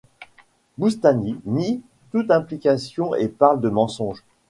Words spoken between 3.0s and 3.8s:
et parle de